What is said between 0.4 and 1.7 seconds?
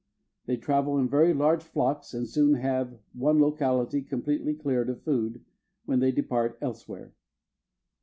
They travel in very large